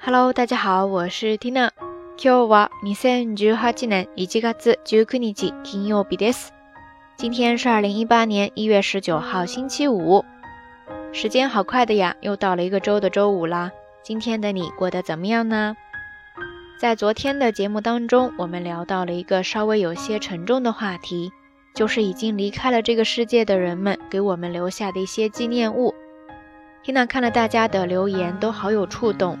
[0.00, 1.70] Hello，大家好，我是 Tina。
[2.16, 5.32] 今日は二千十八年一月十九日
[5.62, 6.48] 金曜日です。
[7.16, 10.24] 今天是二零一八年一月十九号星期五。
[11.12, 13.70] 时间好快的呀，又到了一个周的周五啦。
[14.02, 15.74] 今天的你过得怎么样呢？
[16.78, 21.32] 在昨天的节目当中，我们聊到了一个稍微有些沉重的话题，
[21.74, 25.94] 就是已经离开了这个世界的人们给我们留下的一些纪念物。
[26.84, 29.38] Tina 看了大家的留言，都好有触动。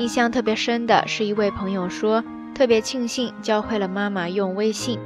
[0.00, 4.98] 印象特别深的是一位朋友说，特别庆幸教会了妈妈用微信，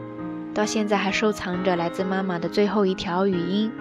[0.54, 3.72] 到现在还收藏着来自妈妈的最后一条语音。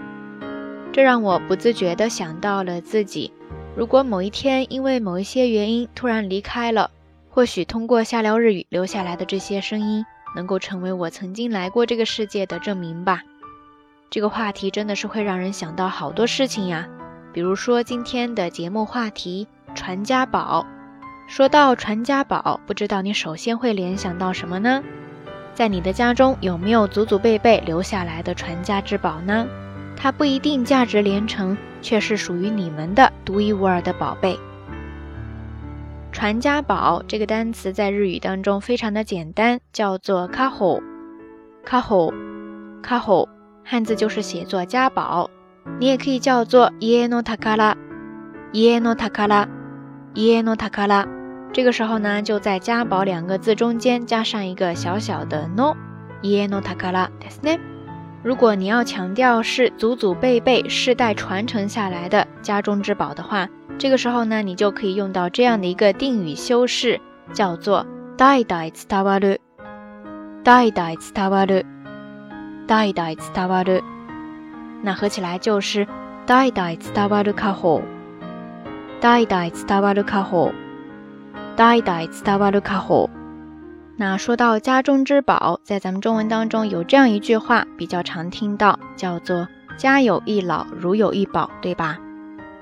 [0.91, 3.31] 这让我不自觉地想到了自己，
[3.76, 6.90] 如果某一天因为某一些原因突然离开了，
[7.30, 10.04] 或许通过下聊日语留下来的这些声音，
[10.35, 13.21] 能够成为我曾经来过这个世界的证明吧。
[14.09, 16.88] 这个话题真的是会让人想到好多事情呀，
[17.32, 20.66] 比如说今天的节目话题——传家宝。
[21.33, 24.84] 说到传家宝，不知道你首先会联想到什么呢？
[25.55, 29.48] 在你的家中有没有祖祖辈辈留下来的传家之宝呢？
[29.98, 34.37] 它不一定价值连城，却是属于你们的独一无二的宝贝。
[36.12, 43.27] 传家宝这个单词在日语当中非常的简单，叫做 kaho，kaho，kaho，
[43.65, 45.31] 汉字就是写作家宝，
[45.79, 51.23] 你也可以叫做 ie no takara，ie no takara，ie no takara。
[51.52, 57.59] 这个时候呢，就在“家宝”两个字中间加上一个小小的 no，ie no takara ですね。
[58.23, 63.48] 如果你要強調是祖祖辈辈世代传承下来的家中之宝的话，
[63.79, 67.00] 这个时候呢，你就可以用到这样的一个定语修饰，
[67.32, 69.38] 叫做代代伝わる，
[70.43, 71.65] 代代伝わる，
[72.66, 73.82] 代代伝わる。
[74.82, 75.87] 那合起来就是
[76.26, 77.81] 代代伝わる家宝，
[79.00, 80.53] 代代伝わる家宝。
[81.56, 83.10] 代代伝わる家宝。
[83.97, 91.99] 那说到家中之宝，在咱们中文当中有这样一句话比较常听到，叫做“家有一老，如有一宝”，对吧？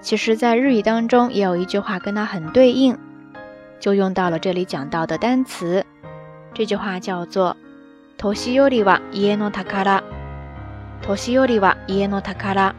[0.01, 2.97] 其实，在日语当中也有一句话跟它很对应，
[3.79, 5.85] 就用到了这里讲到的单词。
[6.55, 7.55] 这句话叫做“
[8.17, 10.03] 年寄りは家の宝”。
[11.03, 12.75] 年寄りは家の宝。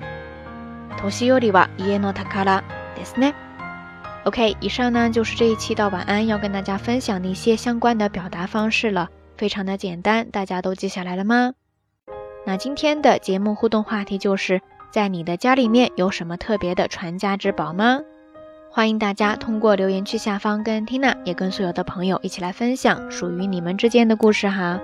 [1.00, 2.64] 年寄りは家の宝
[2.96, 3.36] ですね。
[4.25, 11.55] OK，以上呢就是这一期到晚安要跟大家分享的一些相关的表达方式了，非常的简单，大家都记下来了吗？
[12.47, 14.61] 那今天的节目互动话题就是
[14.93, 18.01] 在你的家里面有什么特别的传家之宝吗？
[18.71, 24.81] 欢迎大家通过留言区下方跟 Tina 也跟所有的朋友一起来分享属于你们之间的故事哈。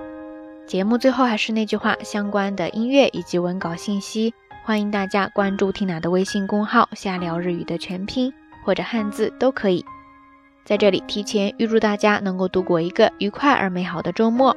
[0.67, 4.33] 节目最后还是那句话，相关的音乐以及文稿信息，
[4.65, 8.33] 欢迎大家关注 Tina 的微信公号“瞎聊日语”的全拼。
[8.69, 9.83] 或者汉字都可以，
[10.63, 14.55] 在这里提前预祝大家能够度过一个愉快而美好的周末。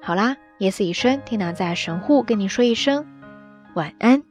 [0.00, 3.04] 好啦，夜色已深，缇娜在神户跟你说一声
[3.74, 4.22] 晚安。